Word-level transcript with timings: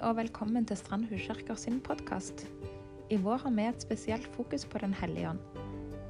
og 0.00 0.14
velkommen 0.16 0.64
til 0.64 0.78
Strand 0.80 1.02
Huskirker 1.10 1.58
sin 1.60 1.76
podkast. 1.84 2.46
I 3.12 3.18
vår 3.20 3.42
har 3.42 3.52
vi 3.52 3.66
et 3.68 3.82
spesielt 3.84 4.28
fokus 4.32 4.64
på 4.64 4.80
Den 4.80 4.94
hellige 4.96 5.28
ånd. 5.28 5.42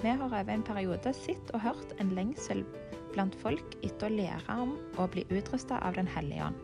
Vi 0.02 0.08
har 0.08 0.22
over 0.22 0.52
en 0.52 0.62
periode 0.62 1.12
sett 1.12 1.50
og 1.54 1.64
hørt 1.64 1.94
en 1.98 2.12
lengsel 2.14 2.62
blant 3.10 3.34
folk 3.42 3.74
etter 3.82 4.06
å 4.06 4.14
lære 4.14 4.58
om 4.62 4.76
å 4.94 5.08
bli 5.10 5.26
utrusta 5.34 5.80
av 5.82 5.98
Den 5.98 6.06
hellige 6.06 6.52
ånd. 6.52 6.62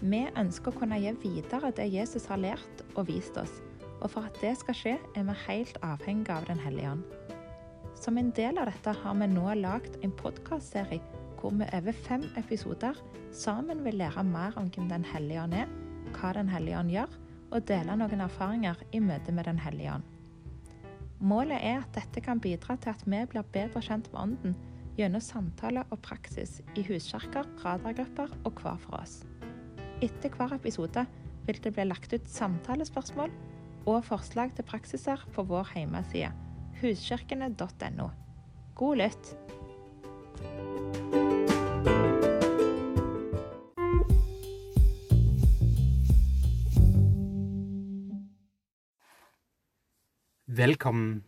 Vi 0.00 0.22
ønsker 0.32 0.72
å 0.72 0.80
kunne 0.80 1.00
gi 1.02 1.12
videre 1.20 1.74
det 1.76 1.90
Jesus 1.92 2.24
har 2.32 2.40
lært 2.40 2.84
og 2.94 3.10
vist 3.12 3.36
oss, 3.36 3.60
og 4.00 4.08
for 4.16 4.24
at 4.24 4.40
det 4.40 4.56
skal 4.56 4.80
skje, 4.80 4.98
er 5.12 5.28
vi 5.28 5.38
helt 5.44 5.76
avhengige 5.84 6.40
av 6.40 6.48
Den 6.48 6.64
hellige 6.64 6.96
ånd. 6.96 7.04
Som 8.00 8.16
en 8.16 8.32
del 8.32 8.56
av 8.56 8.72
dette 8.72 8.96
har 9.04 9.20
vi 9.20 9.28
nå 9.28 9.58
lagd 9.60 10.00
en 10.00 10.20
podkastserie 10.24 11.04
hvor 11.36 11.52
vi 11.52 11.68
over 11.68 12.04
fem 12.06 12.24
episoder 12.40 12.96
sammen 13.32 13.84
vil 13.84 14.00
lære 14.00 14.24
mer 14.24 14.56
om 14.56 14.72
hvem 14.72 14.88
Den 14.88 15.04
hellige 15.04 15.42
ånd 15.44 15.60
er, 15.60 15.68
hva 16.14 16.32
Den 16.36 16.48
hellige 16.52 16.78
ånd 16.78 16.92
gjør, 16.92 17.16
og 17.52 17.66
dele 17.68 17.96
noen 17.96 18.22
erfaringer 18.24 18.80
i 18.92 19.00
møte 19.00 19.32
med 19.32 19.48
Den 19.48 19.58
hellige 19.62 19.96
ånd. 19.96 20.06
Målet 21.20 21.62
er 21.62 21.80
at 21.80 21.94
dette 21.96 22.20
kan 22.20 22.40
bidra 22.40 22.76
til 22.76 22.92
at 22.92 23.04
vi 23.06 23.22
blir 23.30 23.46
bedre 23.54 23.80
kjent 23.80 24.10
med 24.12 24.22
Ånden 24.22 24.56
gjennom 24.96 25.20
samtale 25.20 25.84
og 25.90 26.00
praksis 26.04 26.60
i 26.76 26.84
huskirker, 26.84 27.48
radargrupper 27.64 28.32
og 28.44 28.60
hver 28.60 28.80
for 28.80 29.00
oss. 29.00 29.22
Etter 30.04 30.32
hver 30.36 30.56
episode 30.56 31.06
vil 31.46 31.60
det 31.62 31.72
bli 31.72 31.86
lagt 31.86 32.12
ut 32.12 32.28
samtalespørsmål 32.28 33.32
og 33.86 34.04
forslag 34.04 34.52
til 34.56 34.66
praksiser 34.68 35.22
på 35.32 35.46
vår 35.46 35.72
hjemmeside 35.76 36.32
huskirkene.no. 36.80 38.10
God 38.76 39.00
lytt! 39.00 39.32
Velkommen 50.56 51.24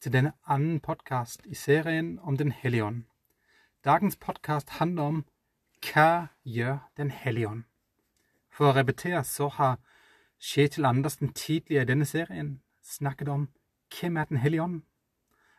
til 0.00 0.12
denne 0.12 0.32
anden 0.46 0.80
podkast 0.80 1.42
i 1.46 1.54
serien 1.54 2.18
om 2.18 2.36
Den 2.36 2.52
hellige 2.52 2.84
ånd. 2.84 3.02
Dagens 3.84 4.16
podkast 4.16 4.70
handler 4.70 5.02
om 5.02 5.24
hva 5.86 6.26
gjør 6.44 6.78
Den 6.96 7.10
hellige 7.10 7.48
ånd? 7.48 7.62
For 8.50 8.70
å 8.70 8.74
repetere 8.74 9.22
så 9.24 9.48
har 9.48 9.78
Kjetil 10.40 10.88
Andersen 10.88 11.30
tidligere 11.32 11.82
i 11.82 11.90
denne 11.92 12.08
serien 12.10 12.50
snakket 12.82 13.28
om 13.28 13.46
hvem 14.00 14.16
er 14.16 14.24
Den 14.24 14.42
hellige 14.42 14.62
ånd? 14.62 14.82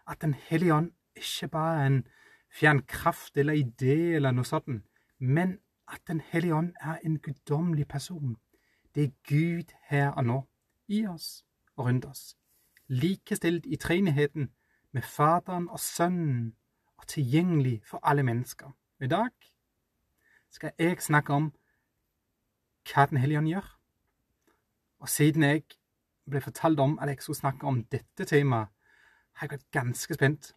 At 0.08 0.22
Den 0.22 0.34
hellige 0.34 0.74
ånd 0.74 0.92
ikke 1.16 1.48
bare 1.48 1.80
er 1.80 1.86
en 1.86 2.04
fjern 2.52 2.82
kraft 2.82 3.38
eller 3.38 3.54
idé 3.54 4.16
eller 4.16 4.32
noe 4.32 4.44
sånt, 4.52 4.84
men 5.20 5.60
at 5.88 6.02
Den 6.08 6.20
hellige 6.20 6.56
ånd 6.56 6.74
er 6.82 7.00
en 7.06 7.20
guddommelig 7.20 7.88
person. 7.88 8.38
Det 8.96 9.04
er 9.04 9.18
Gud 9.24 9.76
her 9.88 10.10
og 10.12 10.26
nå, 10.26 10.48
i 10.88 11.06
oss 11.08 11.46
og 11.78 11.86
rundt 11.86 12.06
oss 12.06 12.34
likestilt 12.88 13.66
i 13.66 13.76
treenigheten 13.76 14.52
med 14.92 15.02
Faderen 15.02 15.70
og 15.70 15.80
Sønnen 15.80 16.56
og 16.98 17.08
tilgjengelig 17.08 17.82
for 17.86 18.00
alle 18.04 18.24
mennesker. 18.24 18.72
I 19.02 19.08
dag 19.08 19.30
skal 20.50 20.72
jeg 20.80 21.02
snakke 21.02 21.34
om 21.34 21.54
hva 22.94 23.06
Den 23.06 23.18
hellige 23.18 23.38
ånd 23.38 23.48
gjør. 23.48 23.80
Og 25.00 25.10
siden 25.10 25.44
jeg 25.44 25.64
ble 26.30 26.42
fortalt 26.42 26.80
om 26.80 27.00
at 27.00 27.10
jeg 27.10 27.22
skulle 27.22 27.40
snakke 27.40 27.68
om 27.68 27.84
dette 27.84 28.26
temaet, 28.26 28.68
har 29.34 29.48
jeg 29.48 29.52
vært 29.52 29.72
ganske 29.72 30.14
spent. 30.14 30.56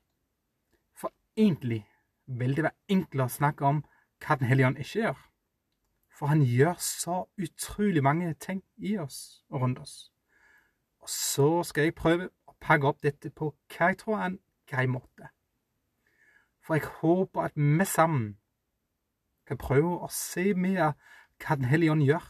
For 0.95 1.13
egentlig 1.37 1.87
vil 2.27 2.57
det 2.57 2.65
være 2.65 2.79
enklere 2.89 3.27
å 3.27 3.37
snakke 3.39 3.65
om 3.65 3.85
hva 4.23 4.37
Den 4.37 4.47
hellige 4.47 4.67
ånd 4.67 4.79
ikke 4.79 5.01
gjør. 5.01 5.17
For 6.19 6.27
han 6.27 6.43
gjør 6.43 6.77
så 6.81 7.25
utrolig 7.39 8.03
mange 8.03 8.35
ting 8.35 8.63
i 8.77 8.97
oss 8.99 9.45
og 9.51 9.61
rundt 9.61 9.79
oss. 9.79 10.13
Og 11.07 11.11
så 11.11 11.63
skal 11.63 11.85
jeg 11.87 11.95
prøve 11.95 12.25
å 12.51 12.55
pakke 12.59 12.89
opp 12.89 12.97
dette 13.05 13.31
på 13.31 13.53
hva 13.71 13.93
jeg 13.93 13.99
tror 14.01 14.17
er 14.17 14.25
en 14.27 14.41
grei 14.67 14.89
måte. 14.91 15.29
For 16.59 16.75
jeg 16.75 16.89
håper 16.97 17.45
at 17.47 17.55
vi 17.55 17.87
sammen 17.87 18.33
kan 19.47 19.61
prøve 19.63 19.93
å 20.03 20.11
se 20.11 20.51
mer 20.55 20.97
hva 21.39 21.55
Den 21.55 21.71
hellige 21.71 21.95
ånd 21.95 22.03
gjør. 22.03 22.27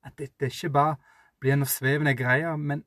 At 0.00 0.16
dette 0.16 0.48
ikke 0.48 0.72
bare 0.72 0.96
blir 1.40 1.60
noe 1.60 1.68
svevende 1.68 2.16
greier, 2.16 2.56
men 2.56 2.86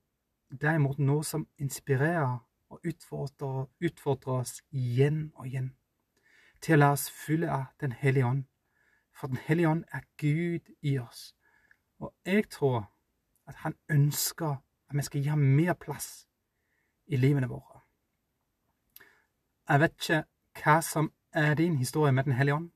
derimot 0.49 0.97
noe 0.97 1.21
som 1.23 1.45
inspirerer 1.61 2.39
og 2.73 2.81
utfordrer, 2.81 3.69
utfordrer 3.77 4.41
oss 4.41 4.61
igjen 4.71 5.27
og 5.35 5.45
igjen 5.45 5.75
til 6.57 6.79
å 6.79 6.81
la 6.81 6.93
oss 6.97 7.05
fylle 7.13 7.53
av 7.53 7.69
Den 7.77 7.91
hellige 7.91 8.25
ånd. 8.25 8.45
For 9.13 9.27
Den 9.27 9.45
hellige 9.45 9.69
ånd 9.69 9.85
er 9.93 10.09
Gud 10.17 10.73
i 10.81 10.97
oss. 10.97 11.35
Og 11.99 12.15
jeg 12.25 12.49
tror 12.49 12.87
at 13.45 13.61
han 13.61 13.77
ønsker 13.89 14.57
at 14.89 14.97
vi 14.97 15.03
skal 15.03 15.23
gi 15.23 15.35
mer 15.35 15.73
plass 15.73 16.27
i 17.07 17.17
livene 17.17 17.49
våre. 17.49 17.81
Jeg 19.67 19.79
vet 19.83 19.95
ikke 19.97 20.23
hva 20.63 20.81
som 20.81 21.11
er 21.33 21.53
din 21.59 21.77
historie 21.77 22.11
med 22.11 22.23
Den 22.23 22.33
hellige 22.33 22.55
ånd. 22.55 22.71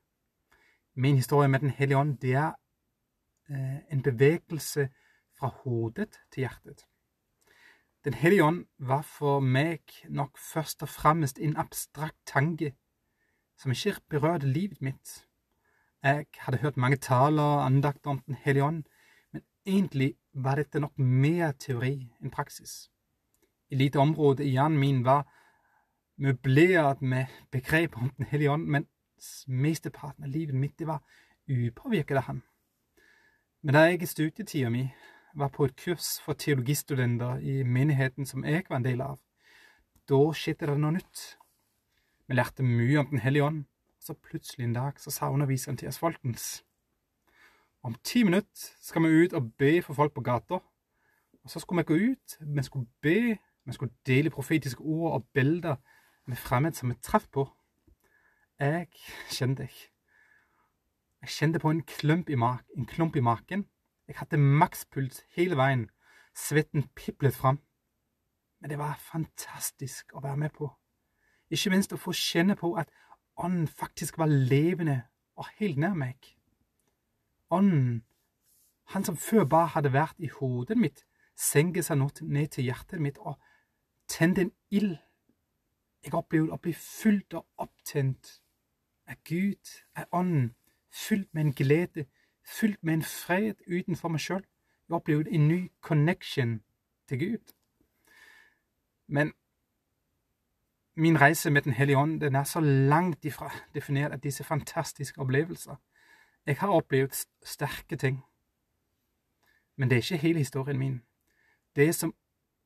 Min 0.94 1.16
historie 1.16 1.48
med 1.48 1.60
Den 1.60 1.70
hellige 1.70 1.98
ånd 1.98 2.18
det 2.18 2.34
er 2.34 2.52
eh, 3.48 3.78
en 3.92 4.02
bevegelse 4.02 4.88
fra 5.38 5.48
hodet 5.48 6.20
til 6.30 6.40
hjertet. 6.40 6.86
Den 8.04 8.14
hellige 8.14 8.44
ånd 8.44 8.64
var 8.78 9.02
for 9.02 9.40
meg 9.40 9.80
nok 10.08 10.38
først 10.38 10.82
og 10.82 10.88
fremst 10.88 11.38
en 11.38 11.56
abstrakt 11.56 12.18
tanke 12.26 12.74
som 13.56 13.70
ikke 13.70 14.00
berørte 14.08 14.46
livet 14.46 14.82
mitt. 14.82 15.26
Jeg 16.02 16.26
hadde 16.38 16.58
hørt 16.58 16.76
mange 16.76 16.96
taler 16.96 17.42
og 17.42 17.66
andakter 17.66 18.10
om 18.10 18.18
Den 18.18 18.34
hellige 18.34 18.64
ånd, 18.64 18.84
men 19.32 19.42
egentlig 19.66 20.14
var 20.32 20.56
dette 20.56 20.80
nok 20.80 20.98
mer 20.98 21.52
teori 21.60 22.08
enn 22.22 22.32
praksis. 22.32 22.88
Et 23.70 23.78
lite 23.78 24.00
område 24.00 24.44
i 24.44 24.54
hjernen 24.54 24.80
min 24.80 25.02
var 25.04 25.26
møblert 26.16 27.02
med 27.02 27.26
begreper 27.50 27.98
om 28.00 28.12
Den 28.16 28.26
hellige 28.26 28.50
ånd, 28.50 28.66
mens 28.66 29.44
mesteparten 29.48 30.24
av 30.24 30.30
livet 30.30 30.54
mitt 30.54 30.80
var 30.86 31.02
upåvirket 31.48 32.16
av 32.16 32.22
ham. 32.22 32.42
Men 33.62 33.74
da 33.74 33.84
jeg 33.86 34.02
i 34.02 34.06
studietida 34.06 34.70
mi 34.70 34.86
var 35.34 35.48
på 35.48 35.64
et 35.64 35.76
kurs 35.76 36.18
for 36.20 36.34
teologistudenter 36.34 37.38
i 37.38 37.62
menigheten 37.62 38.26
som 38.26 38.44
jeg 38.44 38.64
var 38.68 38.76
en 38.76 38.84
del 38.84 39.00
av, 39.00 39.18
da 40.08 40.20
skjedde 40.34 40.66
det 40.66 40.78
noe 40.78 40.96
nytt. 40.98 41.22
Vi 42.28 42.34
lærte 42.34 42.62
mye 42.62 42.98
om 42.98 43.08
Den 43.10 43.22
hellige 43.22 43.44
ånd, 43.44 43.64
så 44.00 44.14
plutselig 44.14 44.64
en 44.64 44.74
dag 44.74 45.00
så 45.00 45.10
sa 45.10 45.30
underviseren 45.30 45.76
til 45.76 45.88
oss 45.88 45.98
folkens 45.98 46.64
om 47.82 47.94
ti 48.04 48.22
minutter 48.22 48.74
skal 48.80 49.02
vi 49.02 49.24
ut 49.24 49.32
og 49.32 49.52
be 49.58 49.82
for 49.82 49.94
folk 49.94 50.14
på 50.14 50.20
gata. 50.20 50.58
Og 51.44 51.50
så 51.50 51.60
skulle 51.60 51.82
vi 51.82 51.90
gå 51.90 52.12
ut, 52.12 52.36
vi 52.40 52.62
skulle 52.62 52.86
be, 53.02 53.38
vi 53.64 53.72
skulle 53.72 53.94
dele 54.06 54.30
profetiske 54.30 54.80
ord 54.80 55.12
og 55.12 55.26
bilder 55.34 55.76
med 56.26 56.36
fremmed 56.36 56.72
som 56.72 56.90
vi 56.90 56.94
traff 57.02 57.26
på. 57.32 57.48
Jeg 58.58 58.86
kjente 59.30 59.62
ikke. 59.62 59.88
Jeg 61.22 61.28
kjente 61.28 61.58
på 61.58 61.70
en 61.70 61.82
klump 61.82 62.30
en 62.30 62.86
klump 62.86 63.16
i 63.16 63.20
marken. 63.20 63.66
Jeg 64.08 64.16
hadde 64.18 64.36
makspuls 64.36 65.22
hele 65.36 65.56
veien. 65.56 65.90
Svetten 66.34 66.88
piplet 66.96 67.34
fram. 67.34 67.60
Men 68.60 68.70
det 68.70 68.78
var 68.78 68.98
fantastisk 68.98 70.14
å 70.14 70.20
være 70.22 70.36
med 70.36 70.50
på. 70.50 70.70
Ikke 71.50 71.70
minst 71.70 71.92
å 71.92 72.00
få 72.00 72.12
kjenne 72.12 72.56
på 72.56 72.74
at 72.74 72.90
ånden 73.36 73.66
faktisk 73.68 74.18
var 74.18 74.30
levende 74.30 75.02
og 75.36 75.46
helt 75.58 75.78
nær 75.78 75.94
meg. 75.98 76.41
Ånden, 77.52 78.04
han 78.92 79.04
som 79.04 79.16
før 79.16 79.44
bare 79.44 79.72
hadde 79.74 79.92
vært 79.92 80.18
i 80.18 80.30
hodet 80.32 80.76
mitt, 80.78 81.04
senker 81.38 81.84
seg 81.84 81.98
nå 82.00 82.08
ned 82.22 82.52
til 82.54 82.68
hjertet 82.68 83.00
mitt 83.00 83.18
og 83.20 83.38
tenner 84.08 84.46
en 84.46 84.54
ild. 84.70 84.96
Jeg 86.02 86.14
opplevde 86.18 86.56
å 86.56 86.60
bli 86.62 86.72
fylt 86.76 87.36
og 87.38 87.46
opptent 87.62 88.38
av 89.08 89.20
Gud, 89.28 89.70
av 89.96 90.08
Ånden, 90.12 90.54
fylt 90.92 91.28
med 91.32 91.46
en 91.46 91.54
glede, 91.56 92.06
fylt 92.42 92.82
med 92.82 93.00
en 93.00 93.06
fred 93.06 93.62
utenfor 93.66 94.12
meg 94.12 94.24
sjøl. 94.24 94.42
Jeg 94.88 94.98
opplevde 94.98 95.32
en 95.32 95.48
ny 95.48 95.60
connection 95.80 96.58
til 97.08 97.18
Gud. 97.18 97.54
Men 99.06 99.32
min 100.94 101.20
reise 101.20 101.50
med 101.50 101.62
Den 101.62 101.72
hellige 101.72 101.98
ånd 101.98 102.20
den 102.20 102.34
er 102.34 102.44
så 102.44 102.60
langt 102.60 103.24
ifra 103.24 103.50
definert 103.74 104.12
av 104.12 104.20
disse 104.20 104.44
fantastiske 104.44 105.20
opplevelser. 105.20 105.76
Jeg 106.46 106.56
har 106.56 106.68
opplevd 106.68 107.26
sterke 107.44 107.96
ting, 107.96 108.24
men 109.76 109.90
det 109.90 109.96
er 109.96 110.02
ikke 110.02 110.16
hele 110.16 110.38
historien 110.38 110.78
min. 110.78 111.02
Det 111.76 111.94
som 111.94 112.14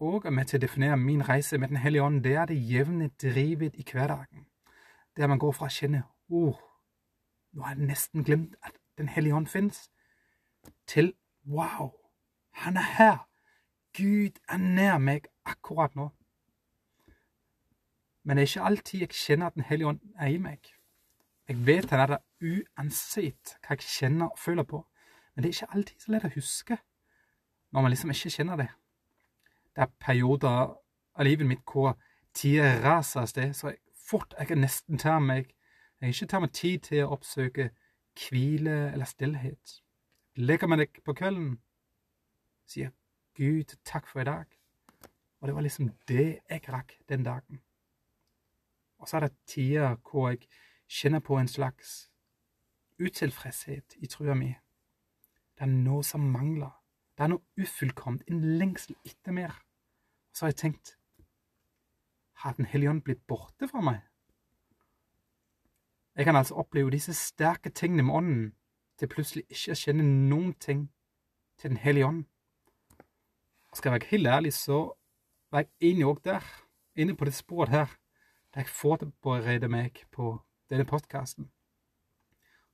òg 0.01 0.27
er 0.27 0.31
med 0.31 0.45
til 0.49 0.59
å 0.59 0.65
definere 0.65 0.97
min 0.97 1.29
reise 1.29 1.59
med 1.59 1.69
Den 1.69 1.77
hellige 1.77 2.03
ånd, 2.03 2.23
det 2.25 2.35
er 2.35 2.47
det 2.47 2.57
jevne 2.71 3.11
drivet 3.23 3.75
i 3.75 3.85
hverdagen, 3.93 4.47
der 5.17 5.27
man 5.27 5.39
går 5.39 5.53
fra 5.53 5.69
å 5.69 5.73
kjenne 5.73 6.03
oh, 6.29 6.59
nå 7.53 7.63
har 7.63 7.77
jeg 7.77 7.89
nesten 7.89 8.25
glemt 8.25 8.57
at 8.63 8.73
Den 8.99 9.09
hellige 9.09 9.35
ånd 9.35 9.47
fins, 9.47 9.91
til 10.87 11.13
Wow, 11.45 11.93
han 12.51 12.77
er 12.77 12.89
her! 12.97 13.19
Gud 13.97 14.41
er 14.49 14.57
nær 14.57 14.99
meg 14.99 15.29
akkurat 15.45 15.95
nå. 15.97 16.09
Men 18.25 18.37
det 18.37 18.43
er 18.43 18.51
ikke 18.51 18.67
alltid 18.71 19.01
jeg 19.01 19.13
kjenner 19.15 19.47
at 19.47 19.55
Den 19.55 19.69
hellige 19.69 19.89
ånd 19.89 20.01
er 20.19 20.33
i 20.33 20.39
meg. 20.39 20.59
Jeg 21.49 21.67
vet 21.67 21.91
han 21.91 22.01
er 22.01 22.07
der 22.07 22.26
uansett 22.43 23.57
hva 23.63 23.77
jeg 23.77 23.87
kjenner 23.87 24.31
og 24.31 24.39
føler 24.39 24.67
på, 24.69 24.83
men 25.35 25.43
det 25.43 25.51
er 25.51 25.57
ikke 25.57 25.77
alltid 25.77 26.03
så 26.03 26.13
lett 26.13 26.29
å 26.29 26.35
huske 26.35 26.79
når 27.73 27.83
man 27.83 27.93
liksom 27.93 28.13
ikke 28.13 28.33
kjenner 28.33 28.61
det. 28.61 28.69
Det 29.77 29.83
er 29.85 29.97
perioder 30.01 30.77
av 31.17 31.25
livet 31.27 31.49
mitt 31.49 31.65
hvor 31.69 31.97
tida 32.37 32.77
raser 32.85 33.25
av 33.25 33.31
sted, 33.31 33.53
så 33.57 33.73
fort 34.07 34.35
jeg 34.39 34.49
kan 34.53 34.63
nesten 34.65 35.01
ta 35.01 35.19
meg 35.21 35.53
Jeg 36.01 36.13
ikke 36.13 36.27
tar 36.29 36.41
meg 36.45 36.53
tid 36.53 36.83
til 36.85 37.07
å 37.07 37.15
oppsøke 37.15 37.71
hvile 38.21 38.75
eller 38.93 39.09
stillhet. 39.09 39.79
Legger 40.37 40.69
meg 40.69 40.83
deg 40.83 40.99
på 41.05 41.15
kvelden, 41.17 41.55
sier 42.69 42.91
Gud 43.37 43.73
takk 43.89 44.05
for 44.05 44.21
i 44.21 44.27
dag. 44.29 44.45
Og 45.41 45.49
det 45.49 45.55
var 45.57 45.65
liksom 45.65 45.89
det 46.09 46.27
jeg 46.51 46.69
rakk 46.69 46.99
den 47.09 47.25
dagen. 47.25 47.63
Og 49.01 49.09
så 49.09 49.17
er 49.17 49.27
det 49.27 49.39
tider 49.49 49.97
hvor 50.05 50.29
jeg 50.35 50.45
kjenner 50.85 51.25
på 51.25 51.41
en 51.41 51.49
slags 51.49 52.11
utilfredshet 52.99 53.97
i 54.01 54.07
trua 54.07 54.35
mi. 54.35 54.53
Det 55.57 55.65
er 55.65 55.73
noe 55.73 56.05
som 56.05 56.21
mangler. 56.21 56.73
Det 57.17 57.25
er 57.25 57.33
noe 57.33 57.63
ufullkomment, 57.63 58.25
en 58.29 58.43
lengsel 58.59 58.97
etter 59.05 59.33
mer. 59.33 59.55
Så 60.33 60.45
har 60.45 60.53
jeg 60.53 60.63
tenkt 60.63 60.97
Har 62.37 62.53
Den 62.53 62.65
hellige 62.65 62.91
ånd 62.91 63.03
blitt 63.03 63.27
borte 63.27 63.69
fra 63.69 63.81
meg? 63.81 64.03
Jeg 66.17 66.25
kan 66.25 66.37
altså 66.37 66.55
oppleve 66.55 66.91
disse 66.91 67.15
sterke 67.15 67.71
tingene 67.71 68.03
med 68.03 68.15
ånden 68.15 68.53
til 68.99 69.09
plutselig 69.09 69.45
ikke 69.49 69.73
å 69.73 69.81
kjenne 69.81 70.05
noen 70.05 70.53
ting 70.61 70.87
til 71.57 71.71
Den 71.71 71.81
hellige 71.81 72.07
ånd. 72.07 72.25
Og 73.71 73.77
skal 73.77 73.91
jeg 73.91 74.01
være 74.01 74.11
helt 74.11 74.27
ærlig, 74.27 74.53
så 74.53 74.79
var 75.51 75.65
jeg 75.65 75.93
inne 75.93 76.09
òg 76.09 76.21
der, 76.25 76.45
inne 76.97 77.17
på 77.17 77.25
det 77.25 77.35
sporet 77.35 77.73
her, 77.73 77.99
da 78.55 78.61
jeg 78.61 78.73
forbereder 78.73 79.69
meg 79.69 80.05
på 80.13 80.39
denne 80.71 80.85
podkasten. 80.85 81.51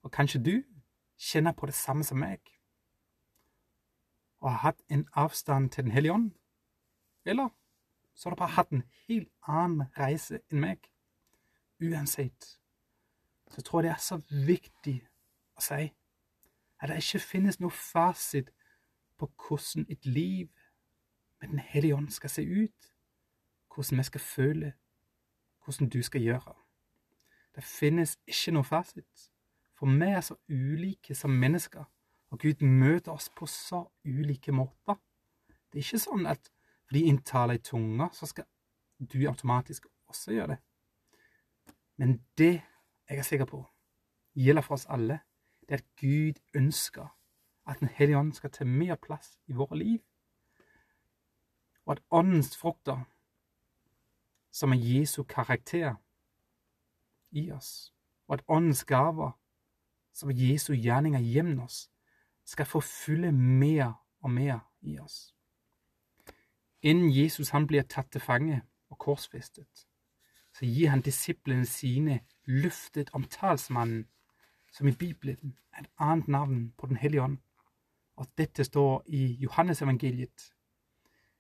Og 0.03 0.11
kanskje 0.11 0.43
du 0.43 0.63
kjenner 1.19 1.53
på 1.53 1.67
det 1.67 1.75
samme 1.75 2.05
som 2.05 2.19
meg, 2.19 2.41
og 4.43 4.51
har 4.51 4.59
hatt 4.59 4.81
en 4.91 5.09
avstand 5.13 5.71
til 5.71 5.85
Den 5.85 5.93
hellige 5.93 6.13
ånd. 6.13 6.31
Eller 7.25 7.49
så 8.15 8.29
har 8.29 8.35
du 8.35 8.39
bare 8.39 8.57
hatt 8.57 8.71
en 8.71 8.83
helt 9.09 9.29
annen 9.43 9.87
reise 9.99 10.41
enn 10.51 10.61
meg. 10.61 10.91
Uansett 11.83 12.59
så 13.51 13.63
tror 13.63 13.81
jeg 13.81 13.91
det 13.91 13.95
er 13.95 14.03
så 14.03 14.47
viktig 14.47 14.97
å 15.57 15.63
si 15.63 15.93
at 16.83 16.91
det 16.91 16.99
ikke 16.99 17.19
finnes 17.23 17.61
noe 17.61 17.71
fasit 17.71 18.51
på 19.19 19.29
hvordan 19.47 19.87
et 19.89 20.07
liv 20.07 20.49
med 21.41 21.49
Den 21.49 21.59
hellige 21.59 21.95
ånd 21.95 22.11
skal 22.11 22.31
se 22.31 22.43
ut, 22.43 22.93
hvordan 23.75 23.99
vi 23.99 24.03
skal 24.03 24.21
føle, 24.21 24.73
hvordan 25.65 25.89
du 25.89 26.03
skal 26.03 26.23
gjøre. 26.23 26.55
Det 27.55 27.65
finnes 27.65 28.19
ikke 28.27 28.55
noe 28.55 28.65
fasit, 28.65 29.32
for 29.83 29.91
vi 29.99 30.07
er 30.07 30.21
så 30.21 30.37
ulike 30.49 31.15
som 31.15 31.31
mennesker, 31.31 31.85
og 32.31 32.39
Gud 32.39 32.61
møter 32.63 33.13
oss 33.13 33.31
på 33.35 33.47
så 33.51 33.81
ulike 34.05 34.53
måter. 34.55 34.95
Det 35.73 35.81
er 35.81 35.83
ikke 35.83 35.99
sånn 35.99 36.29
at 36.31 36.53
fordi 36.87 37.09
en 37.11 37.19
taler 37.27 37.59
i 37.59 37.63
tunga, 37.67 38.07
så 38.15 38.29
skal 38.31 38.47
du 39.01 39.27
automatisk 39.27 39.89
også 40.07 40.37
gjøre 40.37 40.53
det. 40.53 40.59
Men 41.99 42.15
det 42.39 42.63
jeg 43.11 43.19
er 43.19 43.27
sikker 43.27 43.51
på 43.51 43.65
gjelder 44.39 44.63
for 44.63 44.79
oss 44.79 44.87
alle, 44.87 45.19
det 45.67 45.81
er 45.81 45.83
at 45.83 45.91
Gud 45.99 46.39
ønsker 46.55 47.11
at 47.67 47.81
Den 47.81 47.89
hellige 47.89 48.19
ånd 48.19 48.33
skal 48.33 48.51
ta 48.51 48.65
mer 48.65 48.95
plass 48.95 49.39
i 49.47 49.53
våre 49.53 49.79
liv, 49.79 49.99
og 51.87 51.97
at 51.97 52.03
åndens 52.11 52.57
frukter, 52.57 53.03
som 54.51 54.73
er 54.73 54.79
Jesu 54.79 55.23
karakter 55.23 55.95
i 57.31 57.51
oss, 57.51 57.95
og 58.29 58.35
at 58.39 58.45
åndens 58.49 58.85
gaver, 58.85 59.42
som 60.13 60.31
Jesu 60.31 60.73
gjerninger 60.75 61.21
gjennom 61.21 61.65
oss, 61.65 61.91
skal 62.45 62.67
få 62.67 62.81
fylle 62.81 63.33
mer 63.33 63.93
og 64.21 64.31
mer 64.31 64.59
i 64.81 64.99
oss. 64.99 65.35
Innen 66.83 67.11
Jesus 67.11 67.51
han 67.51 67.67
blir 67.67 67.83
tatt 67.83 68.11
til 68.13 68.21
fange 68.21 68.63
og 68.91 68.99
korsfestet, 68.99 69.87
så 70.53 70.67
gir 70.67 70.91
han 70.91 71.01
disiplene 71.01 71.67
sine 71.67 72.21
løftet 72.45 73.11
om 73.15 73.25
talsmannen, 73.25 74.09
som 74.73 74.89
i 74.89 74.97
Bibelen 74.97 75.57
er 75.73 75.85
et 75.85 75.91
annet 75.99 76.29
navn 76.29 76.73
på 76.79 76.87
Den 76.87 76.97
hellige 76.97 77.23
ånd. 77.23 77.39
Og 78.17 78.27
dette 78.39 78.65
står 78.65 79.03
i 79.07 79.27
Johannesevangeliet, 79.41 80.53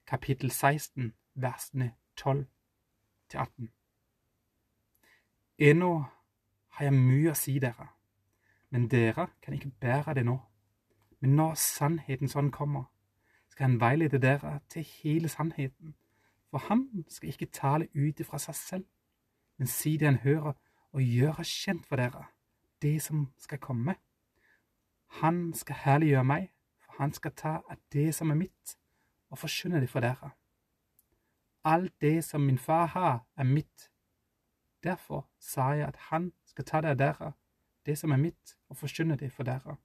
kapittel 0.07 0.51
16, 0.51 1.13
versene 1.35 1.93
12 2.17 2.47
til 3.29 3.39
18. 3.39 3.71
Ennå 5.59 6.05
har 6.69 6.85
jeg 6.85 6.95
mye 6.97 7.33
å 7.33 7.37
si 7.39 7.59
dere, 7.59 7.89
men 8.73 8.89
dere 8.89 9.29
kan 9.43 9.55
ikke 9.55 9.71
bære 9.81 10.15
det 10.17 10.25
nå. 10.27 10.39
Men 11.21 11.37
når 11.37 11.55
sannheten 11.61 12.31
sånn 12.33 12.51
kommer, 12.51 12.89
skal 13.53 13.69
han 13.69 13.81
veilede 13.81 14.19
dere 14.19 14.59
til 14.73 14.87
hele 15.03 15.29
sannheten. 15.29 15.95
For 16.51 16.65
han 16.69 16.87
skal 17.09 17.29
ikke 17.29 17.53
tale 17.53 17.89
ut 17.95 18.21
ifra 18.21 18.41
seg 18.41 18.57
selv, 18.57 18.87
men 19.59 19.69
si 19.69 19.99
det 20.01 20.09
han 20.09 20.23
hører, 20.25 20.57
og 20.93 21.01
gjøre 21.01 21.45
kjent 21.49 21.87
for 21.89 21.97
dere 21.97 22.27
det 22.83 23.03
som 23.03 23.29
skal 23.39 23.59
komme. 23.59 23.95
Han 25.07 25.53
skal 25.55 25.77
herliggjøre 25.85 26.25
meg, 26.25 26.49
for 26.81 26.95
han 26.99 27.13
skal 27.13 27.35
ta 27.37 27.55
av 27.71 27.77
det 27.93 28.15
som 28.15 28.31
er 28.31 28.41
mitt, 28.41 28.77
og 29.31 29.39
forkynne 29.39 29.81
det 29.81 29.91
for 29.91 30.01
dere. 30.01 30.33
Alt 31.65 31.95
det 32.01 32.25
som 32.25 32.41
min 32.41 32.59
far 32.59 32.87
har, 32.87 33.25
er 33.37 33.45
mitt. 33.45 33.91
Derfor 34.83 35.29
sa 35.39 35.71
jeg 35.77 35.87
at 35.89 35.97
han 36.11 36.33
skal 36.47 36.65
ta 36.65 36.81
det 36.81 36.91
av 36.91 36.99
dere, 36.99 37.33
det 37.87 37.99
som 37.99 38.13
er 38.13 38.17
mitt, 38.17 38.57
og 38.69 38.77
forkynne 38.77 39.17
det 39.17 39.33
for 39.33 39.43
dere. 39.43 39.77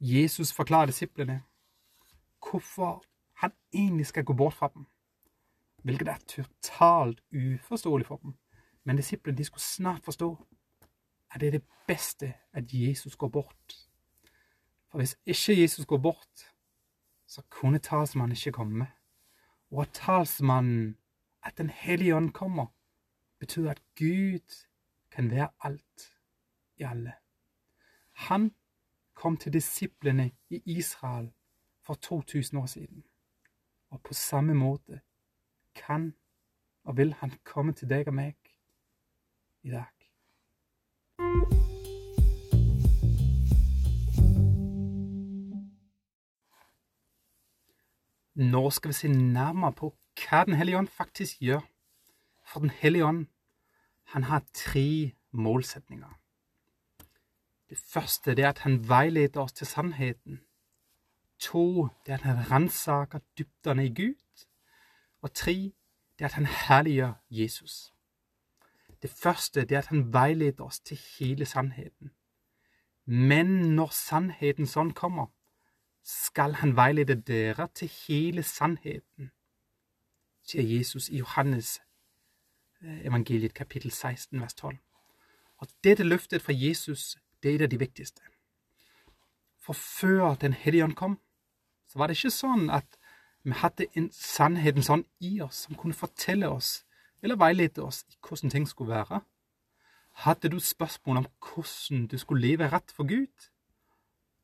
Jesus 0.00 0.52
forklarer 0.52 0.86
disiplene 0.86 1.42
hvorfor 2.40 3.02
han 3.42 3.52
egentlig 3.72 4.06
skal 4.06 4.24
gå 4.24 4.32
bort 4.32 4.54
fra 4.54 4.70
dem 4.74 4.86
hvilket 5.82 6.08
er 6.08 6.18
totalt 6.28 7.20
uforståelig 7.32 8.06
for 8.06 8.16
dem. 8.16 8.34
Men 8.84 8.96
disiplene 8.96 9.38
de 9.38 9.44
skulle 9.44 9.62
snart 9.62 10.04
forstå 10.04 10.46
at 11.30 11.40
det 11.40 11.46
er 11.46 11.50
det 11.50 11.68
beste 11.86 12.34
at 12.52 12.64
Jesus 12.72 13.16
går 13.16 13.28
bort. 13.28 13.88
For 14.90 14.98
hvis 14.98 15.16
ikke 15.26 15.60
Jesus 15.60 15.86
går 15.86 15.98
bort, 15.98 16.52
så 17.26 17.42
kunne 17.50 17.78
talsmannen 17.78 18.36
ikke 18.36 18.52
komme. 18.52 18.86
Og 19.70 19.82
at 19.82 19.90
talsmannen, 19.92 20.96
at 21.42 21.58
Den 21.58 21.70
hellige 21.70 22.16
ånd 22.16 22.32
kommer, 22.32 22.66
betyr 23.40 23.70
at 23.70 23.82
Gud 23.98 24.66
kan 25.10 25.30
være 25.30 25.48
alt 25.60 26.16
i 26.76 26.82
alle. 26.82 27.12
Han 28.12 28.54
kom 29.14 29.36
til 29.36 29.52
disiplene 29.52 30.30
i 30.50 30.62
Israel 30.66 31.32
for 31.82 31.94
2000 31.94 32.58
år 32.58 32.66
siden. 32.66 33.04
Og 33.88 34.02
på 34.02 34.14
samme 34.14 34.54
måte 34.54 35.00
kan 35.74 36.14
og 36.84 36.96
vil 36.96 37.12
han 37.14 37.32
komme 37.44 37.72
til 37.72 37.88
deg 37.88 38.08
og 38.08 38.14
meg 38.14 38.36
i 39.62 39.70
dag. 39.70 39.96
Nå 48.40 48.70
skal 48.70 48.88
vi 48.88 48.94
se 48.94 49.08
nærmere 49.08 49.72
på 49.72 49.94
hva 50.20 50.44
Den 50.44 50.54
hellige 50.54 50.78
ånd 50.78 50.88
faktisk 50.88 51.40
gjør. 51.40 51.60
For 52.50 52.60
Den 52.60 52.70
hellige 52.70 53.04
ånd 53.04 53.26
han 54.04 54.22
har 54.22 54.42
tre 54.54 55.12
målsetninger. 55.30 56.18
Det 57.68 57.78
første 57.78 58.34
det 58.34 58.44
er 58.44 58.48
at 58.48 58.58
han 58.58 58.88
veileder 58.88 59.40
oss 59.40 59.52
til 59.52 59.66
sannheten. 59.66 60.40
To 61.38 61.88
det 62.06 62.12
er 62.12 62.14
at 62.14 62.20
han 62.20 62.50
ransaker 62.50 63.18
dybdene 63.38 63.86
i 63.86 63.94
Gud. 63.94 64.46
Og 65.22 65.34
tre, 65.34 65.72
det 66.18 66.24
er 66.24 66.24
at 66.24 66.32
han 66.32 66.46
herliggjør 66.46 67.12
Jesus. 67.30 67.94
Det 69.02 69.10
første 69.10 69.60
det 69.60 69.72
er 69.72 69.78
at 69.78 69.86
han 69.86 70.12
veileder 70.12 70.64
oss 70.64 70.80
til 70.80 70.98
hele 71.18 71.46
sannheten. 71.46 72.10
Men 73.04 73.46
når 73.76 73.94
sannheten 73.94 74.66
sånn 74.66 74.90
kommer, 74.92 75.26
skal 76.02 76.58
han 76.58 76.74
veilede 76.76 77.14
dere 77.14 77.68
til 77.74 77.92
hele 78.08 78.42
sannheten, 78.42 79.30
sier 80.42 80.66
Jesus 80.66 81.08
i 81.08 81.22
Johannes 81.22 81.78
evangeliet 82.82 83.54
kapittel 83.54 83.90
16 83.90 84.40
vers 84.40 84.54
12. 84.54 84.78
Og 85.60 85.68
dette 85.84 86.04
løftet 86.04 86.42
fra 86.42 86.52
Jesus, 86.56 87.16
det 87.42 87.50
er 87.50 87.54
et 87.54 87.66
av 87.66 87.72
de 87.72 87.80
viktigste. 87.80 88.22
For 89.60 89.72
før 89.76 90.34
Den 90.34 90.52
hellige 90.52 90.84
ånd 90.84 90.94
kom, 90.96 91.18
så 91.88 91.98
var 91.98 92.06
det 92.06 92.16
ikke 92.16 92.30
sånn 92.30 92.70
at 92.70 92.96
vi 93.42 93.56
hadde 93.56 93.86
en 93.96 94.10
sannheten 94.12 94.84
sånn 94.84 95.04
i 95.20 95.40
oss 95.40 95.64
som 95.66 95.76
kunne 95.76 95.96
fortelle 95.96 96.48
oss 96.48 96.84
eller 97.22 97.36
veilede 97.40 97.82
oss 97.84 98.02
i 98.08 98.16
hvordan 98.24 98.52
ting 98.52 98.68
skulle 98.68 98.94
være. 98.94 99.20
Hadde 100.24 100.50
du 100.52 100.58
spørsmål 100.60 101.22
om 101.22 101.28
hvordan 101.40 102.06
du 102.06 102.18
skulle 102.18 102.46
leve 102.46 102.68
rett 102.72 102.92
for 102.92 103.08
Gud, 103.08 103.50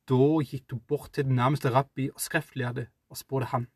da 0.07 0.41
gikk 0.41 0.69
du 0.69 0.77
bort 0.77 1.13
til 1.13 1.27
den 1.27 1.35
nærmeste 1.35 1.69
rabbi 1.73 2.09
og 2.09 2.21
skriftlærde 2.21 2.87
og 3.09 3.17
spurte 3.17 3.51
han, 3.51 3.67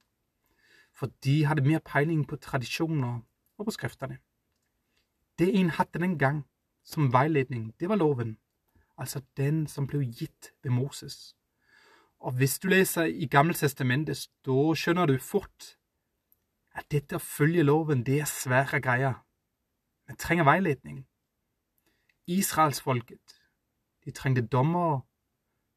for 0.93 1.11
de 1.23 1.45
hadde 1.45 1.65
mer 1.65 1.79
peiling 1.79 2.25
på 2.27 2.35
tradisjoner 2.35 3.21
og 3.57 3.65
på 3.65 3.73
skriftene. 3.75 4.17
Det 5.41 5.49
en 5.57 5.69
hadde 5.73 5.99
den 5.99 6.19
gang 6.21 6.43
som 6.85 7.13
veiledning, 7.13 7.73
det 7.79 7.89
var 7.89 7.97
loven, 7.97 8.37
altså 8.97 9.21
den 9.37 9.63
som 9.67 9.87
ble 9.89 10.03
gitt 10.05 10.51
ved 10.63 10.71
Moses. 10.71 11.35
Og 12.19 12.31
hvis 12.37 12.59
du 12.59 12.67
leser 12.67 13.09
i 13.09 13.25
Gammeltestamentet, 13.25 14.27
da 14.45 14.73
skjønner 14.77 15.09
du 15.09 15.17
fort 15.17 15.71
at 16.77 16.85
dette 16.93 17.17
å 17.17 17.23
følge 17.23 17.65
loven, 17.65 18.03
det 18.05 18.19
er 18.21 18.29
svære 18.29 18.83
greier. 18.85 19.17
Vi 20.05 20.13
trenger 20.21 20.45
veiledning. 20.45 21.07
Israelsfolket, 22.27 23.41
de 24.05 24.13
trengte 24.13 24.45
dommere, 24.45 25.01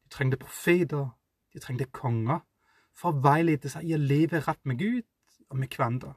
de 0.03 0.13
trengte 0.13 0.37
profeter, 0.37 1.09
de 1.53 1.59
trengte 1.59 1.89
konger 1.89 2.45
for 2.93 3.15
å 3.15 3.21
veilede 3.25 3.73
seg 3.73 3.89
i 3.89 3.97
å 3.97 4.03
leve 4.13 4.45
rett 4.45 4.61
med 4.61 4.77
Gud 4.77 5.09
og 5.49 5.57
med 5.57 5.73
hverandre. 5.73 6.13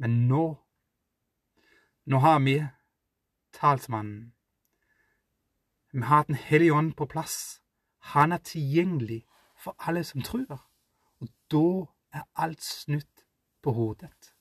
Men 0.00 0.22
nå 0.32 0.46
Nå 2.04 2.18
har 2.18 2.38
vi 2.38 2.66
talsmannen. 3.52 4.34
Vi 5.92 6.00
har 6.00 6.22
Den 6.22 6.34
hellige 6.34 6.72
ånd 6.74 6.94
på 6.94 7.06
plass. 7.06 7.62
Han 7.98 8.32
er 8.32 8.38
tilgjengelig 8.38 9.24
for 9.56 9.76
alle 9.78 10.04
som 10.04 10.22
tror. 10.22 10.66
Og 11.20 11.28
da 11.50 11.86
er 12.18 12.22
alt 12.36 12.62
snudd 12.62 13.22
på 13.62 13.72
hodet. 13.72 14.34